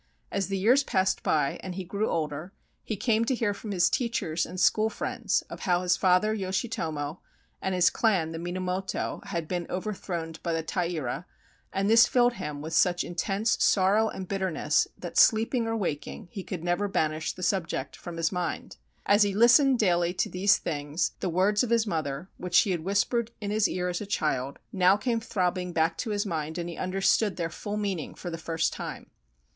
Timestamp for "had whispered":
22.71-23.29